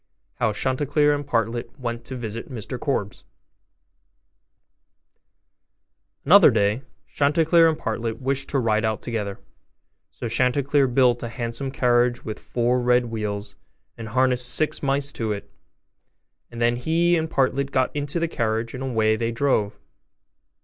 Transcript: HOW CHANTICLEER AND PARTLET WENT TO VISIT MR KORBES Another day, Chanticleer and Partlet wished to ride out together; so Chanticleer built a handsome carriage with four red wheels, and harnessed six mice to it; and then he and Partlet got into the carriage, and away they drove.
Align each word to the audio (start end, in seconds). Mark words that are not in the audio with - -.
HOW 0.39 0.51
CHANTICLEER 0.53 1.13
AND 1.13 1.27
PARTLET 1.27 1.79
WENT 1.79 2.03
TO 2.05 2.15
VISIT 2.15 2.49
MR 2.51 2.79
KORBES 2.79 3.23
Another 6.25 6.49
day, 6.49 6.81
Chanticleer 7.05 7.69
and 7.69 7.77
Partlet 7.77 8.19
wished 8.19 8.49
to 8.49 8.57
ride 8.57 8.83
out 8.83 9.03
together; 9.03 9.37
so 10.09 10.27
Chanticleer 10.27 10.87
built 10.87 11.21
a 11.21 11.29
handsome 11.29 11.69
carriage 11.69 12.25
with 12.25 12.39
four 12.39 12.79
red 12.79 13.05
wheels, 13.11 13.57
and 13.95 14.07
harnessed 14.07 14.49
six 14.49 14.81
mice 14.81 15.11
to 15.11 15.31
it; 15.33 15.51
and 16.49 16.59
then 16.59 16.77
he 16.77 17.15
and 17.15 17.29
Partlet 17.29 17.69
got 17.69 17.95
into 17.95 18.19
the 18.19 18.27
carriage, 18.27 18.73
and 18.73 18.81
away 18.83 19.15
they 19.15 19.31
drove. 19.31 19.77